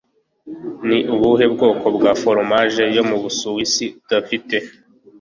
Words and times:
Ni 0.87 0.97
ubuhe 1.13 1.45
bwoko 1.53 1.85
bwa 1.95 2.11
foromaje 2.21 2.83
yo 2.95 3.03
mu 3.09 3.15
Busuwisi 3.23 3.85
idafite? 4.01 4.55